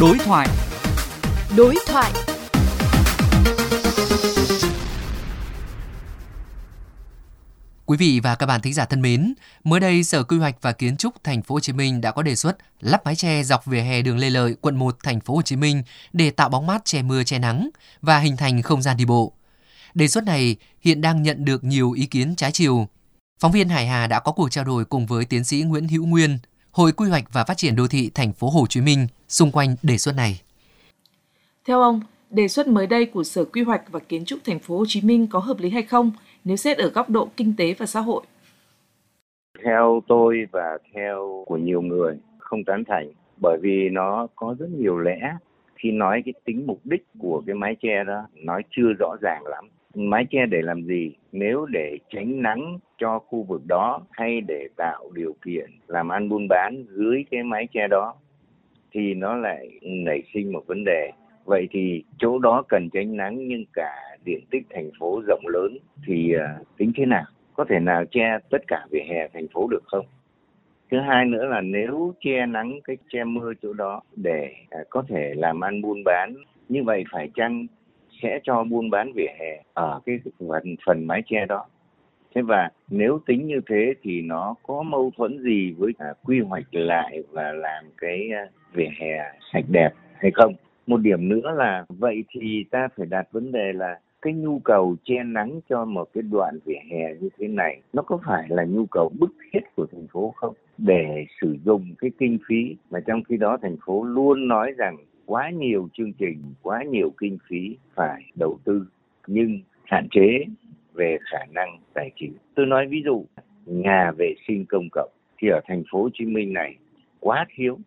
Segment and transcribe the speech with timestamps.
[0.00, 0.48] Đối thoại.
[1.56, 2.12] Đối thoại.
[7.86, 9.34] Quý vị và các bạn thính giả thân mến,
[9.64, 12.22] mới đây Sở Quy hoạch và Kiến trúc Thành phố Hồ Chí Minh đã có
[12.22, 15.34] đề xuất lắp mái che dọc vỉa hè đường Lê Lợi, quận 1, Thành phố
[15.34, 17.70] Hồ Chí Minh để tạo bóng mát che mưa che nắng
[18.02, 19.32] và hình thành không gian đi bộ.
[19.94, 22.88] Đề xuất này hiện đang nhận được nhiều ý kiến trái chiều.
[23.40, 26.06] Phóng viên Hải Hà đã có cuộc trao đổi cùng với tiến sĩ Nguyễn Hữu
[26.06, 26.38] Nguyên,
[26.72, 29.76] Hội Quy hoạch và Phát triển đô thị Thành phố Hồ Chí Minh xung quanh
[29.82, 30.40] đề xuất này.
[31.66, 34.78] Theo ông, đề xuất mới đây của Sở Quy hoạch và Kiến trúc Thành phố
[34.78, 36.12] Hồ Chí Minh có hợp lý hay không
[36.44, 38.22] nếu xét ở góc độ kinh tế và xã hội?
[39.64, 44.68] Theo tôi và theo của nhiều người không tán thành bởi vì nó có rất
[44.70, 45.18] nhiều lẽ
[45.76, 49.46] khi nói cái tính mục đích của cái mái che đó nói chưa rõ ràng
[49.46, 51.14] lắm mái che để làm gì?
[51.32, 56.28] Nếu để tránh nắng cho khu vực đó hay để tạo điều kiện làm ăn
[56.28, 58.14] buôn bán dưới cái mái che đó
[58.92, 61.10] thì nó lại nảy sinh một vấn đề.
[61.44, 63.92] Vậy thì chỗ đó cần tránh nắng nhưng cả
[64.24, 67.24] diện tích thành phố rộng lớn thì uh, tính thế nào?
[67.54, 70.06] Có thể nào che tất cả vỉa hè thành phố được không?
[70.90, 75.02] Thứ hai nữa là nếu che nắng cái che mưa chỗ đó để uh, có
[75.08, 76.34] thể làm ăn buôn bán
[76.68, 77.66] như vậy phải chăng
[78.22, 81.66] sẽ cho buôn bán vỉa hè ở cái phần phần mái che đó.
[82.34, 86.40] Thế và nếu tính như thế thì nó có mâu thuẫn gì với à, quy
[86.40, 90.54] hoạch lại và làm cái à, vỉa hè sạch đẹp hay không?
[90.86, 94.96] Một điểm nữa là vậy thì ta phải đặt vấn đề là cái nhu cầu
[95.04, 98.64] che nắng cho một cái đoạn vỉa hè như thế này nó có phải là
[98.64, 100.54] nhu cầu bức thiết của thành phố không?
[100.78, 104.96] Để sử dụng cái kinh phí mà trong khi đó thành phố luôn nói rằng
[105.30, 108.86] quá nhiều chương trình quá nhiều kinh phí phải đầu tư
[109.26, 110.44] nhưng hạn chế
[110.92, 112.32] về khả năng tài chính.
[112.54, 113.24] Tôi nói ví dụ
[113.66, 116.76] nhà vệ sinh công cộng thì ở thành phố Hồ Chí Minh này
[117.20, 117.78] quá thiếu.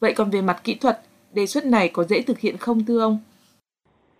[0.00, 0.96] Vậy còn về mặt kỹ thuật
[1.34, 3.18] đề xuất này có dễ thực hiện không thưa ông?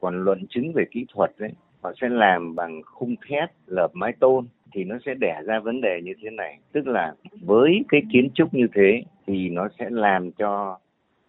[0.00, 4.12] Còn luận chứng về kỹ thuật đấy họ sẽ làm bằng khung thép lợp mái
[4.20, 6.58] tôn thì nó sẽ đẻ ra vấn đề như thế này.
[6.72, 10.78] Tức là với cái kiến trúc như thế thì nó sẽ làm cho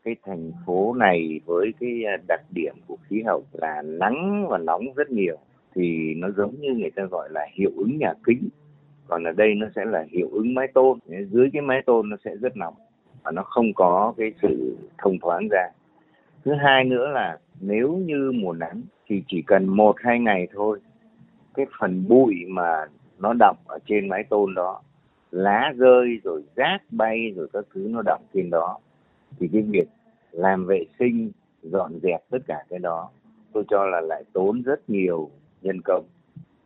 [0.03, 4.57] cái thành phố này với cái à, đặc điểm của khí hậu là nắng và
[4.57, 5.37] nóng rất nhiều
[5.75, 8.49] thì nó giống như người ta gọi là hiệu ứng nhà kính.
[9.07, 10.99] Còn ở đây nó sẽ là hiệu ứng mái tôn,
[11.31, 12.73] dưới cái mái tôn nó sẽ rất nóng
[13.23, 15.69] và nó không có cái sự thông thoáng ra.
[16.45, 20.79] Thứ hai nữa là nếu như mùa nắng thì chỉ cần một hai ngày thôi,
[21.53, 22.85] cái phần bụi mà
[23.19, 24.81] nó đọng ở trên mái tôn đó,
[25.31, 28.79] lá rơi rồi rác bay rồi các thứ nó đọng trên đó
[29.39, 29.87] thì cái việc
[30.31, 31.31] làm vệ sinh
[31.61, 33.09] dọn dẹp tất cả cái đó
[33.53, 35.29] tôi cho là lại tốn rất nhiều
[35.61, 36.05] nhân công.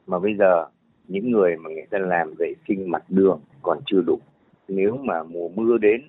[0.08, 0.66] Mà bây giờ
[1.08, 4.20] những người mà người ta làm vệ sinh mặt đường còn chưa đủ.
[4.68, 6.02] Nếu mà mùa mưa đến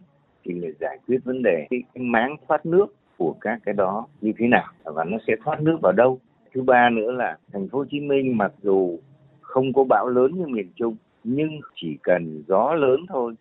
[0.45, 2.87] thì người giải quyết vấn đề cái, cái máng thoát nước
[3.19, 4.66] của các cái đó như thế nào?
[4.84, 6.19] Và nó sẽ thoát nước vào đâu?
[6.55, 8.99] Thứ ba nữa là thành phố Hồ Chí Minh mặc dù
[9.41, 13.34] không có bão lớn như miền Trung nhưng chỉ cần gió lớn thôi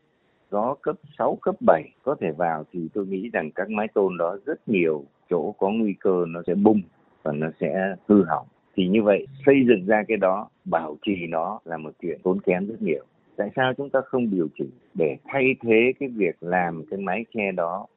[0.56, 4.18] gió cấp 6, cấp 7 có thể vào thì tôi nghĩ rằng các mái tôn
[4.18, 6.82] đó rất nhiều chỗ có nguy cơ nó sẽ bung
[7.24, 8.48] và nó sẽ hư hỏng.
[8.76, 12.40] Thì như vậy xây dựng ra cái đó, bảo trì nó là một chuyện tốn
[12.40, 13.06] kém rất nhiều.
[13.36, 17.26] Tại sao chúng ta không điều chỉnh để thay thế cái việc làm cái mái
[17.34, 17.88] che đó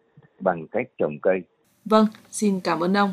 [0.40, 1.42] bằng cách trồng cây?
[1.84, 3.10] Vâng, xin cảm ơn ông.